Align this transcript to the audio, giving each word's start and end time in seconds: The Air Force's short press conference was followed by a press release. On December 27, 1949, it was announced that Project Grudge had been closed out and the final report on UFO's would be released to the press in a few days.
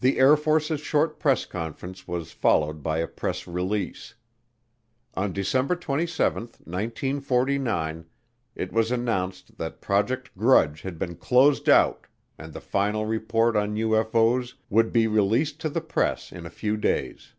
The 0.00 0.18
Air 0.18 0.36
Force's 0.36 0.80
short 0.80 1.20
press 1.20 1.44
conference 1.46 2.08
was 2.08 2.32
followed 2.32 2.82
by 2.82 2.98
a 2.98 3.06
press 3.06 3.46
release. 3.46 4.16
On 5.14 5.32
December 5.32 5.76
27, 5.76 6.42
1949, 6.64 8.06
it 8.56 8.72
was 8.72 8.90
announced 8.90 9.56
that 9.58 9.80
Project 9.80 10.36
Grudge 10.36 10.82
had 10.82 10.98
been 10.98 11.14
closed 11.14 11.68
out 11.68 12.08
and 12.36 12.52
the 12.52 12.60
final 12.60 13.06
report 13.06 13.54
on 13.54 13.76
UFO's 13.76 14.56
would 14.70 14.90
be 14.92 15.06
released 15.06 15.60
to 15.60 15.68
the 15.68 15.80
press 15.82 16.32
in 16.32 16.44
a 16.44 16.50
few 16.50 16.76
days. 16.76 17.34